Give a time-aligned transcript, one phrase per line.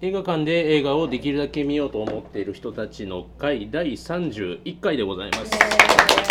[0.00, 6.27] 映画館で映画をできるだけ見ようと思っている人たちの会第31回でございます。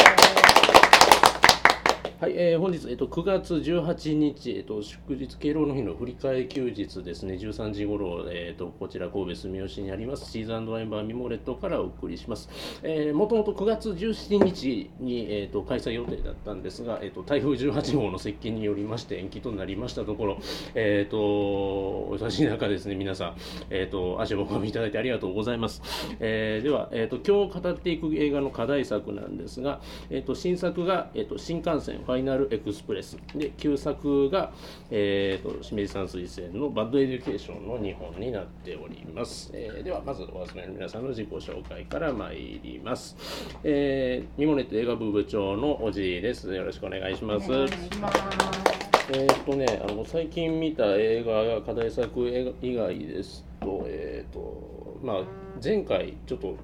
[2.20, 12.50] はい、えー本日、えっと、9月18日、えっと、祝日敬老の日の振り替え休日ですね、13時頃、えっと、こちら神戸住吉にあります、チーズワインバーミモレットからお送りします。
[12.82, 20.40] え、もともと9月17日に、えっと、開催予定だったんですが、えっと、台風18号の接近によりまして延期となりましたところ、
[20.74, 23.36] えっと、お忙しい中ですね、皆さん、
[23.70, 25.84] えっと、足をお運びいただいてありがとうございます。
[26.20, 34.54] えーでは、えっと、今日語っていく映画の課題作なんですが、えっと、新作が、えっと、新感染ファイナルエクスプレスで旧作が、
[34.90, 43.16] えー、と清水さん推薦のバッドエデュケーションの2本になっております、えーではまずお集まりの皆さんの自己紹介から参ります、
[43.64, 46.54] えー、ミモネット映画部部長のおじいです。
[46.54, 47.52] よろしくお願いします。
[47.52, 55.24] えーっとね、あの最近見た映画や課題作映画以外ですと、えーっとまあ、
[55.64, 56.58] 前回ちょっと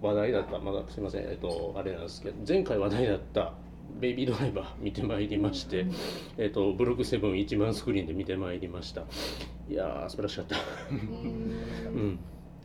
[0.00, 3.52] 話題だった、まだすみません、えーっと、あれなんですけど、前回話題だった
[4.00, 5.86] ベイビードライバー見てまいりまして、
[6.36, 9.02] えーっと、ブロックセブン一番スクリーンで見てまいりました。
[9.68, 10.56] いやー、素晴らしかった。
[10.90, 12.18] うん、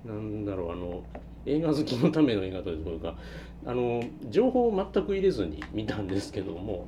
[0.05, 1.03] なんだろうあの
[1.45, 3.15] 映画好きのための映画というか
[3.65, 6.87] あの情報を全く入れずに見たんですけども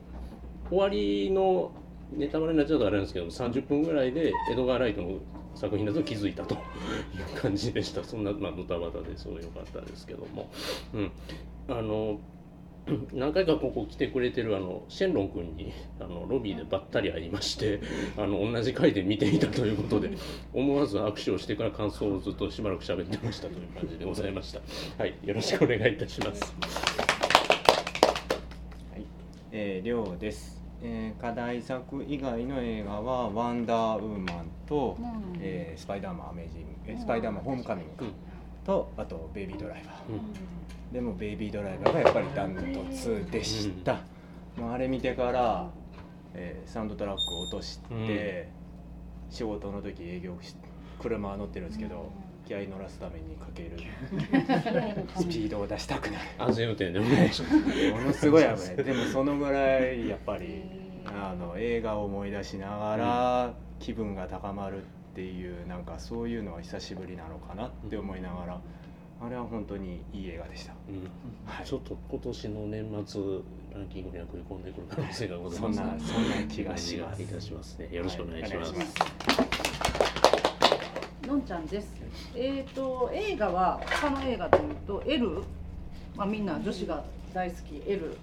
[0.70, 1.72] 終わりの
[2.12, 5.20] ネタバレになっちゃうとあれなんですけど30分ぐらいで江戸川ライトの
[5.56, 6.56] 作品だと気づいたと。
[6.56, 8.04] いう感じでした。
[8.04, 10.50] そんな、まあ、ドタバタでそうよかったですけども、
[10.94, 11.12] うん、
[11.68, 12.20] あの
[13.14, 17.80] 何回かここ来てくれてるあのシェンロン君に あのロビーでばったり会いまして
[18.18, 20.12] あの同じ回で見ていたということで
[20.54, 24.62] 思わず握手をしてから感想をずっとしばらく喋ってましたという感じでございました。
[24.98, 25.14] はい。
[25.24, 26.54] よろしくお願いいたします。
[28.92, 29.04] はい、
[29.52, 34.98] えー、りょうです、えー、課題作以外の映画は「ワンダーウーマンと」
[35.42, 38.06] えースパイダーマンアメージング」えースパイダーマンホームカミング」
[38.70, 44.02] とあと「ベイビードライバー」でも「ベイビードライバー」がやっぱりダントツでした、
[44.56, 45.70] もうあれ見てから、
[46.36, 48.50] えーサウンドトラックを落として、
[49.32, 50.56] 仕事の時営業し
[51.00, 52.12] 車乗ってるんですけど、
[52.46, 53.72] 気合い乗らすためにかける。
[55.18, 56.26] スピードを出したくなる。
[56.38, 57.34] 安全運転でお願い。
[57.34, 58.76] しますものすごい危ない。
[58.86, 60.64] でもそのぐらいやっぱり
[61.06, 64.78] あの映画を思い出しながら気分が高まる。
[64.78, 64.82] っ
[65.20, 68.62] ていうなんかそういうのは久しぶりなのかなって思いながら
[69.22, 70.72] あれは本当にいい映画でした。
[70.88, 71.04] うん。
[71.46, 71.66] はい。
[71.66, 73.22] ちょっと今年の年末
[73.74, 77.22] ランキングには食い込んでくる可能性がございそんますなそんな気がします。
[77.22, 78.86] いたしますねよろしくお願いします,、はい。
[81.26, 81.90] しのんちゃんです。
[82.34, 85.44] えっ、と映画は他の映画というと L、
[86.16, 87.04] まあみんな女子が
[87.34, 88.16] 大好き L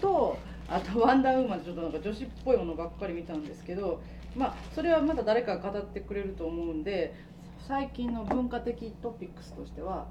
[0.00, 0.36] と
[0.68, 4.00] あとワンダーウーマンちょっとなんか女子っぽいものばっかり見たんですけど、
[4.36, 7.14] まあそれはまた誰かが語ってくれると思うんで、
[7.66, 10.06] 最近の文化的トピックスとしては。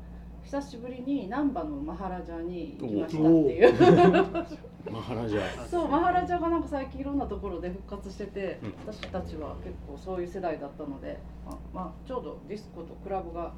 [0.50, 4.90] 久しぶりに難波のマハラジャに行きましたっていう。
[4.92, 5.68] マハラジャ。
[5.68, 8.74] そうマハラジャがなんか最近いろんなところで復活してて、うん。
[8.92, 13.54] 私たちは結構そういう世代だったので、まあまあ、ちょうどディスコとクラブが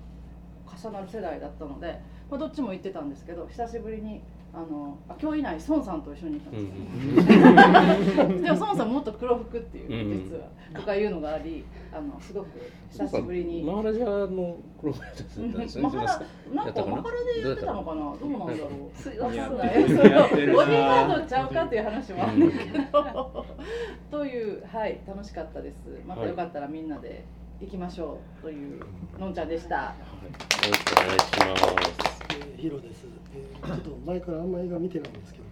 [0.68, 2.00] 重なる世代だったので、
[2.30, 4.22] まあ、どっちも行ってたんですけど久しぶりに
[4.54, 11.64] あのあ今日いない孫さんと一緒に行ったんですよ、 でも孫さんもっと黒服っていう実は、とかいうのがあり
[11.94, 12.48] あのすごく
[12.90, 13.64] 久しぶりに。
[13.64, 16.22] マハラジャの黒フライトだったんですねマハラ
[16.54, 18.02] なんかマハラでやってたのかな？
[18.02, 18.98] どうなんだろう。
[18.98, 19.32] すいってる
[19.96, 20.54] そうやってるな？
[20.54, 23.46] ボディーガードちゃうかっていう話もあるんだけど。
[24.12, 25.78] というはい楽しかったです。
[26.06, 27.24] またよかったらみんなで
[27.62, 28.42] 行きましょう。
[28.42, 28.82] という
[29.18, 29.76] のんちゃんでした。
[29.76, 29.94] よ
[30.68, 31.40] ろしくお願いします。
[31.40, 31.51] えー
[32.62, 35.46] ヒロです、えーちょっと前からあんま映画見てないんですけど、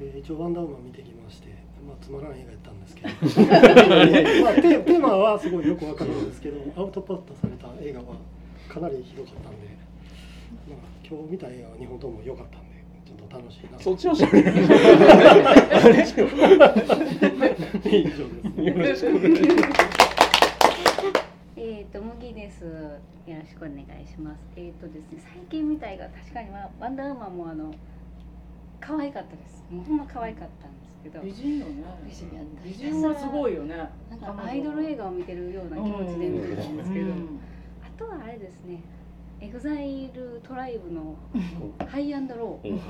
[0.00, 1.48] えー一応ワンダーウーマン見てきまして、
[1.86, 3.08] まあ、つまらん映画やったんですけど。
[4.48, 8.16] まあ、テテーマはすごいよくわかるんですけどアウトプットされた映画は
[8.66, 9.68] かなりひどかったんで、
[10.70, 12.68] まあ、今日見た映画は2本とも良かったんで
[13.04, 13.78] ちょっと楽しいな。
[13.78, 14.64] そっちのしゃべり以上
[18.82, 19.06] です。
[19.06, 19.97] えっ、
[21.92, 22.64] と麦です。
[22.64, 22.70] よ
[23.26, 24.42] ろしくお願いします。
[24.56, 27.72] えっ、とですね、最近見た映画確かにはワンダーウーマンもあの
[28.78, 29.64] 可愛かったです。
[29.70, 31.84] もうほんま可愛かったんですけど、美人よね。
[32.04, 33.74] 美人やった美人はすごいよね。
[34.10, 37.40] なんかアイドル映画を見てるような気持ちで見てたんですけど、うん
[37.82, 38.82] あとはあれですね、
[39.40, 41.16] エグザイルトライブの
[41.88, 42.80] ハイアンドロー、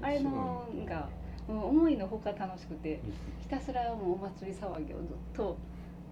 [0.00, 1.08] あれのが
[1.48, 3.00] もう思いのほか楽しくて、
[3.40, 5.58] ひたすらもうお祭り騒ぎをずっと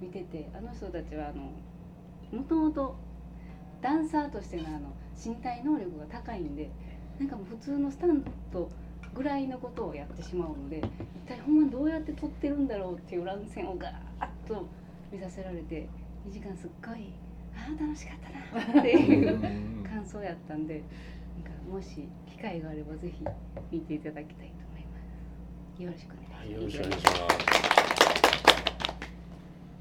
[0.01, 1.53] 見てて、あの人たちはあの
[2.33, 2.97] もともと
[3.81, 6.71] ダンサーとしてのあの身体能力が高いんで
[7.19, 8.23] なんかもう普通のスタン
[8.53, 8.71] ト
[9.15, 13.93] ぐらいのことをやってしまうので一体ほんまどうやって撮ってるんだろうっていう乱戦をガー
[14.25, 14.67] ッと
[15.11, 15.89] 見させられて
[16.29, 17.13] 2時間すっごい
[17.57, 18.19] ああ楽しかっ
[18.53, 19.39] たなっていう
[19.83, 23.25] 感想やったんでなんかもし機会があればぜひ
[23.73, 24.99] 見ていただきたいと思いま
[25.77, 25.83] す。
[25.83, 27.78] よろしくお願いします、はい、よろしくお願いします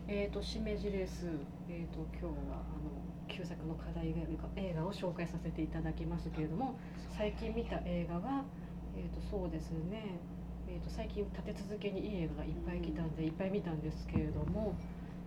[0.09, 1.27] えーと、しめじです、
[1.67, 2.89] えーと、今日はあの
[3.27, 4.15] 旧作の課題
[4.55, 6.79] 映画を紹介させていただきますけれども
[7.17, 8.45] 最近見た映画は、
[8.95, 10.17] えーと、そうですね、
[10.69, 14.75] えー、と最近立て続けにいい映画がいっぱい来たんでいっぱい見たんですけれども、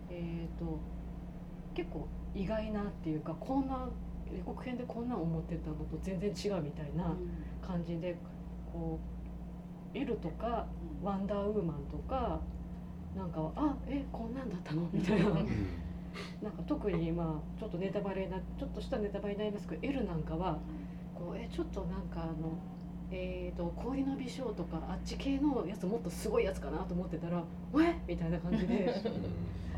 [0.08, 0.80] えー、と
[1.74, 3.86] 結構意外なっていうかこんな
[4.34, 7.14] 予告編でこんなん思ってたのと全然違うみたいな
[7.60, 8.16] 感じで
[8.72, 9.00] こう
[9.94, 10.66] 「L」とか
[11.04, 12.40] 「ワンダーウーマン」とか
[13.16, 14.88] なんかあえこんなんだったの？
[14.92, 15.30] みたいな。
[16.42, 20.58] なんか特にまあちょっとネタバレなちょっとしたネタバレになりますけど L なんかは
[21.14, 22.58] こうえちょっとなんかあの
[23.12, 27.42] えーと、氷の美少とかあっち系のやつもっとすごいやつかなと思ってたら
[27.74, 28.00] 「え？
[28.06, 28.88] みたいな感じで。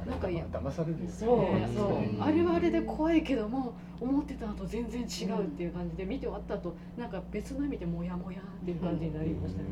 [0.06, 1.38] なんか騙される、そう
[1.72, 2.20] そう。
[2.20, 9.68] あれはあれで怖いけども思ってたのと全然違うっていう感じで見て終わった後なんか別の意味でモヤモヤっていう感じになりましたね。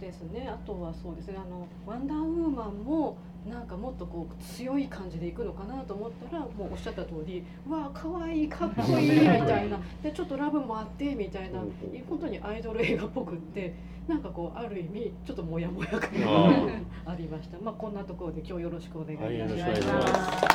[0.00, 0.48] ですね。
[0.48, 1.36] あとはそうですね。
[1.36, 3.16] あのワンダーウーマンも
[3.48, 9.78] なんかもっとこう強い感じでいくのかなと思ったらもうおっしゃった通り「わあかわいいかっこいい 」みたいな。
[10.02, 11.60] でちょっとラブもあってみたいな。
[12.08, 13.74] 本当にアイドル映画っぽくって
[14.08, 16.02] なんかこうある意味ちょっとモヤモヤ感が
[17.06, 17.58] あ りました。
[17.58, 20.50] まあこんなところで今日よろしくお願いいたします。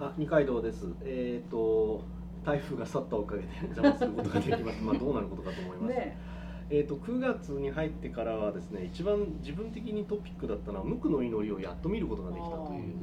[0.00, 0.86] あ二階堂です。
[1.02, 2.02] えっ、ー、と
[2.44, 4.82] 台風が去ったおかげで邪魔することができます。
[4.82, 5.94] まあどうなることかと思います。
[5.94, 6.37] ね
[6.70, 12.94] えーと、9月に入ってからはですね一番自分的にトピックだったのは無垢の祈りをやっと見ることができたという、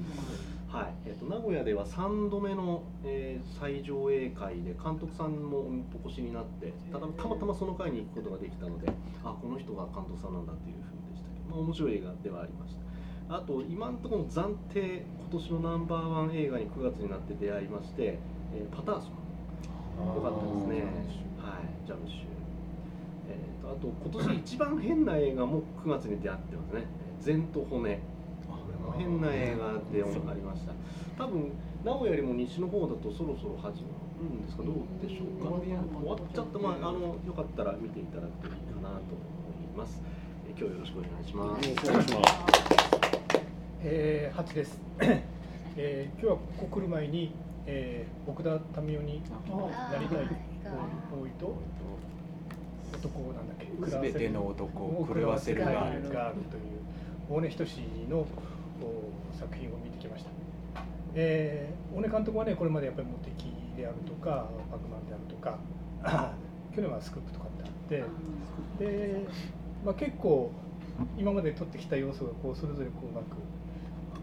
[0.67, 0.93] はい。
[1.07, 5.65] えーと、名古屋では3度目の、えー、最上映会で監督さんも
[6.03, 8.87] お越しになってただたまたまその会に行くことができたので
[9.23, 12.85] あこの人が監督さんなんだっていうふうでしたけど、まあ、面白い映画ではありました。
[13.27, 18.19] あと今のところ暫定今年のナンバーワン映画に9月になって出会いまして、
[18.53, 19.25] えー、パターソン。
[20.13, 20.75] よかったですね。
[21.41, 21.87] はい。
[21.87, 22.34] ジャムシュ
[23.63, 26.83] あと今年一番変な映画も9月に出会ってますね
[27.19, 27.99] 「善と骨」
[28.97, 30.71] 変な映画でありました。
[31.17, 31.51] 多分
[31.83, 33.89] 名古屋よりも西の方だとそろそろ始ま
[34.19, 34.63] るんですか？
[34.63, 35.49] どうでしょうか？
[35.59, 36.59] 終わっちゃった。
[36.59, 40.01] まああのよかったら見ていただくといいかなと思います。
[40.47, 41.89] 今日よろしくお願いします。
[41.89, 42.35] お願いします。
[43.83, 44.81] えー、8です、
[45.77, 47.31] えー、今日はここ来る前に、
[47.67, 48.49] えー、奥田
[48.81, 50.19] 民生になりたい
[51.13, 51.53] 多いと
[52.97, 53.89] 男なんだっけ？
[53.91, 56.63] すべての男を狂わせるガールガールという
[57.29, 58.25] 大根仁の
[59.33, 60.29] 作品を見てきました、
[61.15, 63.45] えー、大根監督はねこれまでやっぱりモテキ
[63.75, 65.59] であるとかパクマンであるとか
[66.75, 68.07] 去年はスクープとかってあっ
[68.79, 69.25] てで、
[69.83, 70.51] まあ、結構
[71.17, 73.37] 今まで撮ってきた要素がこうそれぞれこううまく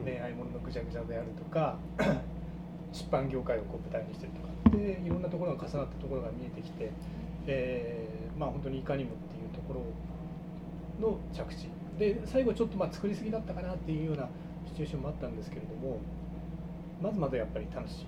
[0.05, 1.77] 恋愛もののぐちゃぐちゃであるとか
[2.93, 6.91] 出版業界をこう舞台にしてるとかでいろんなところが重なったところが見えてきて、
[7.47, 8.02] えー、
[8.43, 9.87] まあ本当にいかにもっていうところ
[10.99, 11.71] の着地。
[11.97, 14.29] で最後ちょっとまあ作りすぎだったかなっていうような
[14.67, 16.01] シチュエーションもあったんですけれども
[17.01, 18.07] まずまずやっぱり楽しい。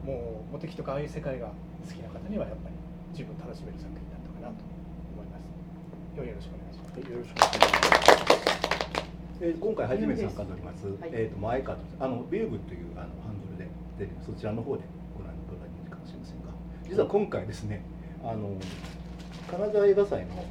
[0.00, 1.48] もうモテキとかああいう世界が
[1.84, 2.74] 好きな方にはやっぱり
[3.12, 4.64] 十分楽しめる作品だったかなと
[5.12, 5.44] 思います。
[6.16, 9.44] よろしくお願いします、よろしくお願いします。
[9.44, 14.84] えー、今回初めて参加しております、はい、えーと、前川あのビューグというあのハンドルで出てそちらの方で
[15.16, 16.48] ご覧いただいているかもしれませんが
[16.88, 17.84] 実は今回ですね
[18.24, 18.56] あの
[19.48, 20.44] 金沢映画祭の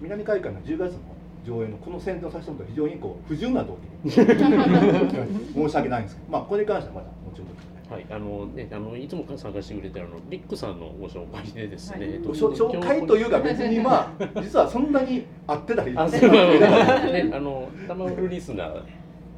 [0.00, 0.98] 南海館の10月の
[1.46, 18.84] 上映のこの宣伝をさせてもらった非常にこう不純な動機申し訳ないんですけど、まあ、これに関してはまだ後ほどはい、あのね、あのいつも参加してくれてるあのリックさんのご紹介でですね、はい、紹介というか別にまあ実はそんなに合ってたりあ、そうね、あのタマフルリスナーっ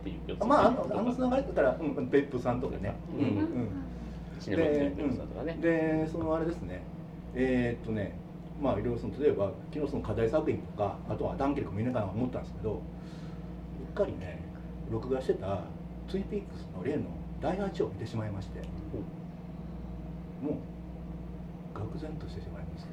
[0.05, 6.83] ていうまああのあのつながりだったら、うん、別府さんとかね、うん、うん、で、うん、でそのあれですね、
[7.35, 8.15] えー、っとね、
[8.61, 12.77] まあいろいろその例えば昨日その課題作品とかあとはダンケルクも見ながら思ったんですけど、う
[13.91, 14.41] っかりね
[14.91, 15.65] 録画してた
[16.09, 17.05] ツインピークスの例の
[17.41, 18.61] 第8を見てしまいまして、
[20.43, 22.91] もう愕然としてしまいまして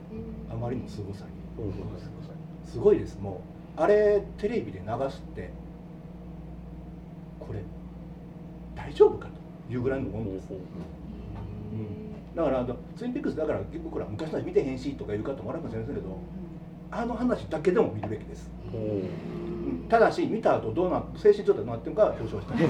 [0.51, 1.31] あまりのすごさに、
[2.65, 3.41] すごいですも
[3.77, 5.49] うあれテレビで流すって
[7.39, 7.59] これ
[8.75, 16.19] 大丈夫かというぐらいのもんです、うん、だからツインピックスだから僕ら昔の見てへんしとか言う方もあるかもしれませんけど
[16.91, 18.49] あの話だけでも見るべきです、
[19.89, 22.57] ただし見た後どうな精神状態どうなってるかは表彰したい。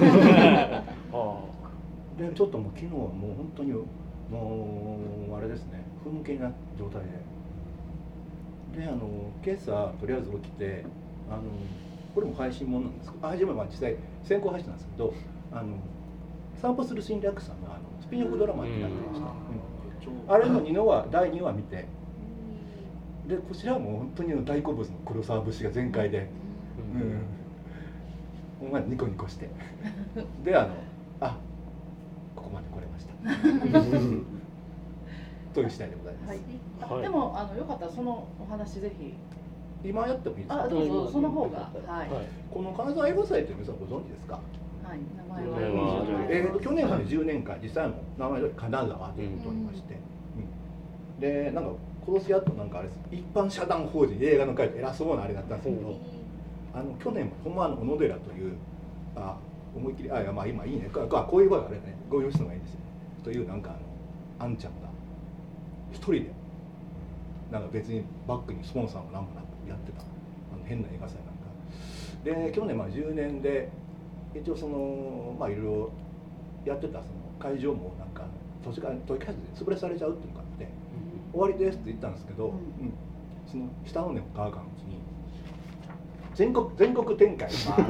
[2.20, 3.86] でちょっともう昨日はもう本当にも
[5.32, 5.82] うあれですね。
[6.04, 7.02] 不向けな状態
[8.74, 8.84] で。
[8.84, 9.10] であの
[9.44, 10.84] 今朝とりあえず起きて
[11.30, 11.44] あの
[12.14, 15.14] これも配信ものなんですけど配信もまあ実際先行配信なんですけど
[15.52, 15.78] あの
[16.62, 19.34] 散歩する侵略さんのあのスピンオフドラマになってました、うん、
[20.34, 21.86] あれの2の話第2話見て。
[23.28, 26.28] でこちらはもう本当に大好物の黒沢節が全開で、
[28.62, 29.48] うん、お前ニコニコして。
[30.44, 30.70] であの
[31.20, 31.38] あ
[32.36, 33.14] ここまで来れました
[35.54, 36.40] という次第でございます、
[36.92, 39.14] はい、でもあのよかったらそのお話ぜひ。
[39.82, 40.64] 今やってもいいですか？
[40.64, 42.10] あどうぞその方が、はい、
[42.52, 44.40] この金沢映画祭という皆さんご存知ですか？
[44.90, 50.00] はい、名前は、えーと、去年まで10年間実際の名前通り金沢ということおりまして、
[51.14, 51.72] うん、でなんか
[52.08, 56.00] 今年やっとなんかあれ一般社団法人映画の会で偉そうなあれだったんですけど、
[56.74, 58.58] あの去年もほんまの小野寺という
[59.16, 59.38] あ
[59.76, 60.90] 思いっきりあまあ今いいね。
[60.92, 61.96] ここういう場合はあれね。
[62.10, 62.80] ご用意するのがいいんですよ
[63.24, 63.76] というなんか
[64.40, 64.90] あのあんちゃんが
[65.92, 66.32] 一人で
[67.52, 70.02] なんか別にバックにスポンサーも何もなくやってた。
[70.02, 71.20] あの変な映画祭
[72.26, 72.48] なんか。
[72.48, 73.70] で去年まあ10年で
[74.36, 75.92] 一応そのまあいろいろ
[76.66, 78.26] やってたその会場もなんか
[78.64, 82.94] 土地から土地開発で潰れされちゃうっていうのがあって、うん、終わりですって言ったんですけど、うん、
[83.50, 85.00] その下の根を乾かんうちに
[86.36, 87.50] 全国全国展開。
[87.50, 87.84] します。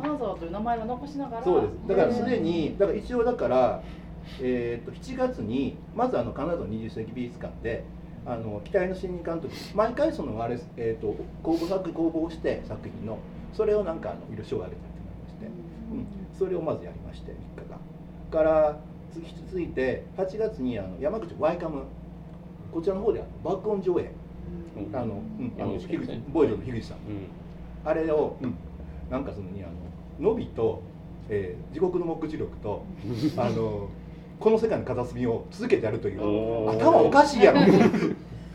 [0.00, 1.44] 金沢という名前を残しながら。
[1.44, 1.72] そうです。
[1.88, 3.82] だからすでにだから一応だから
[4.40, 7.84] えーと、7月にまずあの金沢の20世紀美術館で
[8.26, 13.18] あの期待の新任監督毎回そのあれ、えーと、公募作公募をして作品の
[13.52, 15.48] それをなんかあのいろいろ賞をあげたりとかまして、う
[15.94, 16.06] ん、
[16.38, 17.78] それをまずやりまして3日が。
[18.30, 18.78] から
[19.48, 21.84] 続いて8月にあの山口ワイカム。
[22.72, 24.12] こちらの方で爆音上映、
[24.76, 27.26] うん、あの、うん、あの樋口ボイドの樋口さん、うん、
[27.84, 28.54] あれを、うん、
[29.10, 29.68] なんかそのにあ
[30.20, 30.82] ののびと、
[31.28, 32.84] えー、地獄の目次録と
[33.36, 33.88] あの
[34.38, 37.60] この世界の片隅を続けてやるという頭おかしいやろ。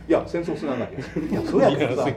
[0.05, 2.09] いや戦争すなわけいやそうやけどさ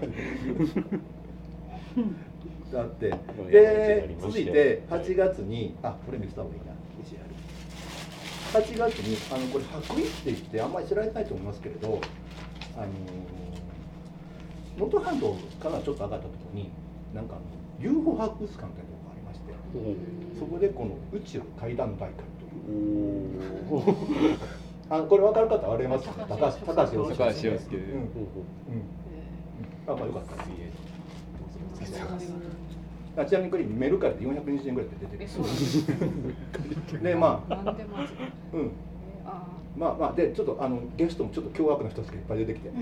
[2.73, 3.11] だって。
[3.51, 6.67] で続いて8月にあこれ見せた方がいいな。
[8.53, 12.01] 8月にあのこれ白衣って言ってあんまり知られないと思いますけれど
[12.77, 12.87] あの
[14.79, 16.71] 能登半島からちょっと上がったところに
[17.15, 17.45] なんかあの
[17.93, 19.53] UFO 博物館というところがありまして
[20.39, 22.25] そこでこの宇宙会談大会
[24.89, 27.93] あこれ分かる方ありますね高橋高橋洋介高橋洋介うん。
[27.93, 28.09] うん。
[29.89, 30.37] あまあよかった
[33.17, 35.31] あちなみにこれメルカリで420円ぐらいで出てる。
[37.03, 37.75] でまあ
[38.53, 38.73] うん。
[39.77, 42.77] まあまあでちょっとあのゲストもちょっと凶悪な人たちがいっぱい出てきて、 うん、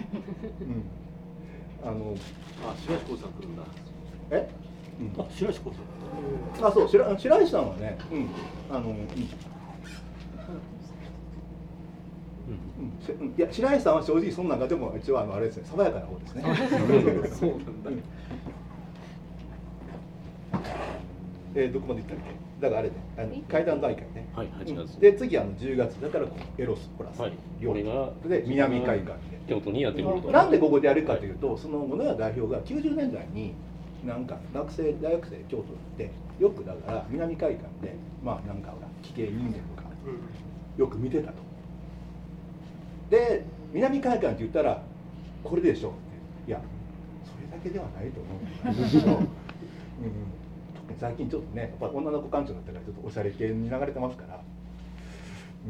[1.84, 2.14] あの
[2.64, 3.62] あ白石光さん来るんだ。
[4.30, 4.48] え、
[5.00, 5.82] うん、あ白石光さ
[6.62, 8.28] んあそう白白石さんはね、うん、
[8.76, 8.96] あの、うん。
[8.96, 9.00] う
[13.24, 16.44] ん、いや白石さんは正直その中でも一応あのあれですね爽やかな方ですね。
[17.28, 17.90] そうなんだ。
[21.54, 22.34] えー、どこまで行ったっけ？
[22.60, 25.00] だからあれねあの階段大会ね、はい、8月。
[25.00, 26.00] で次あの10月。
[26.00, 27.32] だからこのエロスプラス、はい、
[27.64, 29.14] これがで南海岸で。
[29.46, 30.30] 京都にやってくると。
[30.30, 33.54] なんでここでやるかというと、その物屋代表が90年代に
[34.04, 39.88] なんか学生大学生京都に行ってよくだから南海岸でまあなんかほら奇形人間とか
[40.76, 41.34] よく見てたと。
[43.10, 44.82] で南海岸って言ったら
[45.42, 45.92] これでしょ
[46.46, 46.60] いや
[47.24, 48.30] それだけではないと思
[48.64, 49.26] うんですけど、 うん、
[50.98, 54.40] 最近ちょっとねやっぱ女の子館長になったからちょっとおしゃれ系に流れてますから、
[55.66, 55.68] う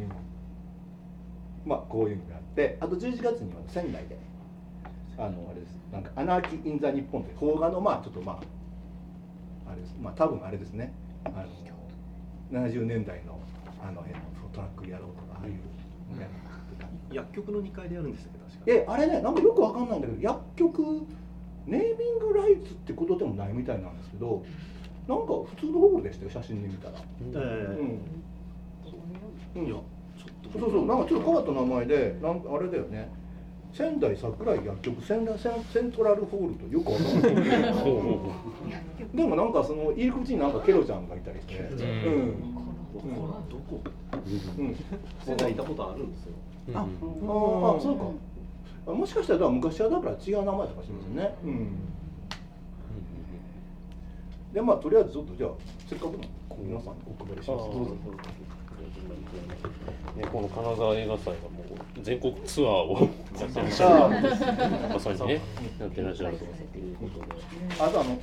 [1.66, 4.18] ん、まあこういうのがあってあと11月には仙台で
[5.16, 5.78] あのあれです。
[5.92, 8.40] なんか「アナーキー・イン・ザ・日本」という邦画のまあちょっとま
[9.66, 9.94] ああれです。
[10.00, 10.92] まあ多分あれですね。
[11.24, 13.38] あの70年代の
[13.80, 14.20] あの辺の
[14.52, 16.28] トラック野郎とかああいうのや
[17.12, 18.62] 薬局の2階でやるんですけど確か。
[18.66, 21.06] えあれねなんかよくわかんないんだけど薬局
[21.66, 24.44] ネーミングライツってことでもないみたいなんですけど
[25.08, 26.98] なんか普通のホールでしたよ写真で見たら。
[26.98, 27.36] ええ。
[29.54, 29.82] ー、うん、いやちょ
[30.48, 30.58] っと。
[30.58, 33.10] そうそうなんかちょっと変わった名前でなんかあれだよね。
[33.72, 37.44] 仙台桜井薬局仙台セントラルホールとよくわかんない。
[39.14, 41.58] でもなんかその入り口になんかケロちゃんがいたりして。
[41.58, 42.54] うん、
[42.94, 43.80] どこ、
[44.58, 44.76] うん、
[45.24, 46.32] 仙台いたことあるんですよ。
[46.74, 47.96] あ、あ、そう
[48.86, 48.92] か。
[48.92, 51.34] もしかしたら昔はだから違う名前とかしますね。
[51.44, 51.68] うん。
[54.54, 55.50] でまあとりあえずちょっとじゃあ
[55.88, 56.20] せっかくの
[56.56, 57.64] 皆さんにお配りします。
[57.70, 57.96] どうぞ。
[60.16, 61.66] ね、この金沢映画祭はもう
[62.00, 63.92] 全国ツアーをやってらっしゃる
[64.94, 65.40] まさにね
[65.80, 66.44] やってらっしゃると
[66.78, 67.24] いうことで
[67.80, 68.16] あとあの、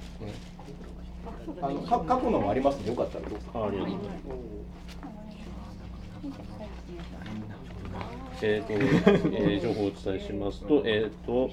[1.61, 3.45] あのか過去のもありますのでよかったらどうぞ。
[3.53, 3.95] ありがとう。
[3.97, 4.13] ござい
[7.41, 7.60] ます
[8.43, 11.49] えーとえー、情報をお伝えしますと,、えーと、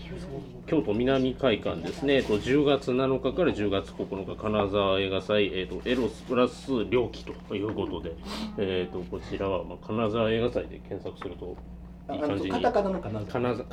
[0.67, 8.13] 京都南会館ですね、えーと、10月7日から10月9日、金沢映画祭、えーと、エロスプラス猟奇ということで、
[8.57, 11.57] えー、とこちらは、まあ、金沢映画祭で検索すると
[12.11, 13.65] いい感じにカタカナの金沢。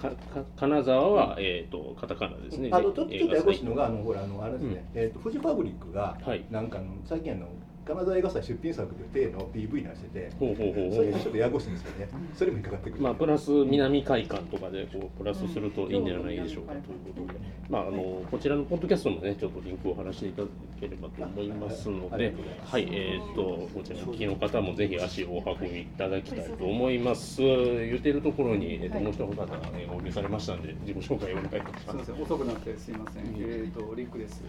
[0.57, 2.69] 金沢は、えーと、カタカナですね。
[2.72, 7.48] あのちょっとややこしいのがあのほらあのあれですね、うん、えーと、フジファブリックが、はい、なんかの最近あの
[7.86, 13.04] 金沢映画祭出品作という体の PV 出しててほうほうほうそれがちょっとややこしいんですよねそれも引っかかってくる。
[13.04, 16.84] まあプラス南海館とかでこうプラスするといいんじゃないでしょうかという
[17.15, 17.39] ことで。
[17.70, 20.48] まああのこちらのポッドキャストもねちょっとリンクを貼らせていただ
[20.80, 22.34] ければと思いますので。
[22.65, 22.88] はい。
[22.92, 27.42] えっ、とこちらの聞きの方もぜひ足をお運びいただきたいと思います。
[27.42, 29.34] 言っているところに、えー、ともう一方、
[29.77, 31.86] えー、お呼びされましたんで自己紹介をお願いします。
[31.86, 33.24] すみません遅くなってすいません。
[33.38, 34.44] えっ、とリンクです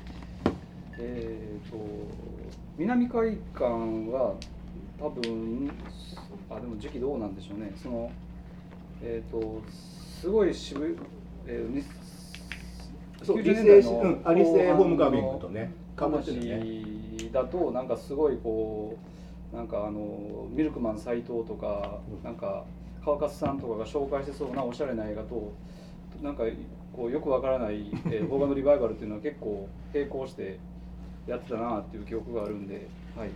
[0.99, 1.77] えっ、と
[2.79, 4.35] 南海館は
[4.99, 5.71] 多分
[6.51, 7.73] あでも時期どうなんでしょうね。
[7.77, 8.11] その
[9.03, 10.97] えっ、ー、とすごい渋い、
[11.47, 11.85] えー、
[13.25, 18.97] そう理性、うん、アリセホームカービングとね話だとなんかすごいこ
[19.53, 22.65] うなんかあのミルクマン斎藤とか、うん、なんか
[23.05, 25.53] 川勝さんとかが紹介してそうなおしゃれな映画と
[26.23, 26.45] なんか
[26.93, 30.59] こうよくわからない、えー、邦画のリバイバルっていうのは結構並行して
[31.27, 33.31] やってたなっていう記憶があるんで、はい、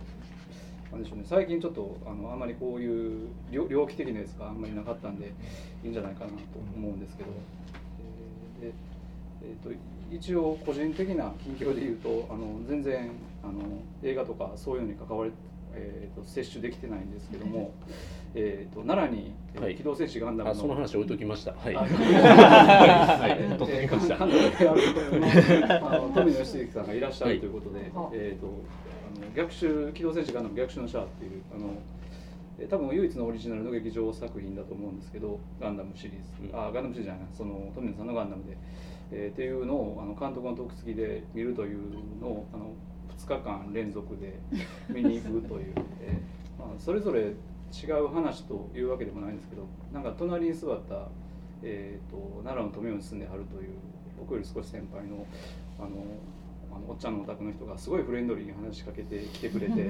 [0.91, 5.33] なんでしょうね、最近ちょっとあのあんまりこういう猟奇的なやつがあんまりなかったんで
[5.83, 6.35] いいんじゃないかなと
[6.75, 7.29] 思うんですけど、
[8.61, 8.73] えー、で
[9.43, 9.73] えーと、
[10.11, 13.11] 一応個人的な近況で言うとあの全然
[13.43, 13.53] あの
[14.03, 15.31] 映画とかそういうのに関われ、
[15.73, 17.73] えーと、摂取できてないんですけども。
[18.33, 21.53] えーと、奈良に、はい、機動戦士ガンダムのその話置いときました。
[21.53, 21.75] はい。
[21.75, 21.89] はい。
[21.89, 24.15] はい、取ってきました。
[24.15, 24.25] あ
[25.97, 36.11] の富野義行さんがいらっしゃるということで、はい、えっ、ー、とあの逆襲機動戦士ガンダム逆襲のシャアっていうあの多分唯一のオリジナルの劇場作品だと思うんですけどガンダムシリー
[36.47, 38.57] ズ、うん、あガンダムシリーズじゃないその富野さんのガンダムで、
[39.11, 41.79] えー、っていうのをあの監督の特付きで見るという
[42.21, 42.73] のをあの
[43.17, 44.39] 2日間連続で
[44.89, 47.33] 見に行くという、えーまあ、それぞれ
[47.71, 51.07] 違う話というわけでもないんですけどなんか隣に座った、
[51.63, 53.69] えーと、奈良の富山に住んではるという
[54.19, 55.25] 僕より少し先輩の
[55.79, 55.89] あの
[56.81, 59.89] のおっちゃんのお宅の人がすごいフレンドリーに話しかけてきてくれて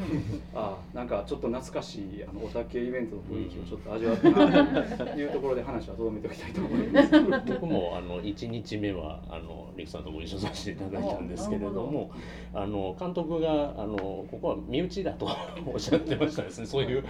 [0.54, 7.12] あなんかちょっと懐かしいあのお酒イベントの雰囲気をちょっと味わったなというところで話はとどめておきたいと思います。
[7.48, 12.12] 僕もあの1日目はあのリクさんとご一緒させていただいたんですけれども
[12.54, 15.28] あの監督があのここは身内だと
[15.66, 16.66] おっしゃってましたですね。
[16.66, 17.04] そういう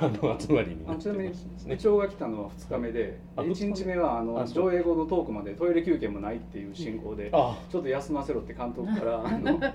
[0.00, 1.32] あの集まりに、なみに
[1.66, 9.72] 部長が来たのは2日目で1日目はあの上映後のトークまでトイレ休憩もないっていう進行でちょっと休ませろって監督からあの、はい、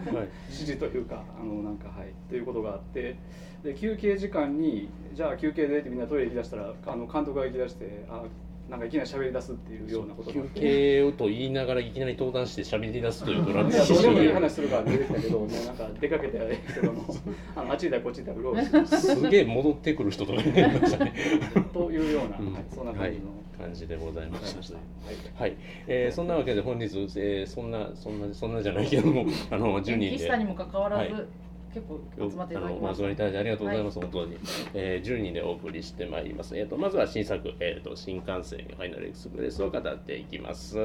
[0.50, 2.14] 指示というかあのなんかはい。
[2.30, 3.16] ということがあって
[3.64, 8.24] で休憩時間にじゃあ休憩でってみんなトイレ行きだしたらあの監督が行きだしてあ
[8.72, 17.16] なんかいきなり喋り出すっていうようなこと休憩をと言いながらいきなり登壇して喋り出すというドラマどうでもいい話するから出てきたけどもうなんか出かけてやれけども
[17.54, 21.14] あのあっちだこっちだうろうろすげえ戻ってくる人とかいましたね。
[21.74, 22.54] というような、うん。
[22.54, 23.26] はい、そんな感じの。
[23.26, 24.74] はい感じでございました。
[24.74, 24.82] は
[25.12, 30.38] い、はい、えー、そんなわけで本日、えー、そんなそんなそんなじゃないけども、あの10人で。
[30.40, 31.26] にもかかわらず、はい
[31.74, 34.38] 結構集まっていただきまし集まりいただいてありがとうございます、はい、本当に、
[34.74, 40.78] えー、10人でお送りしてまいります、えーと、まずは新作、えーと、新幹線ファイナルエクスプレスを語っていきます。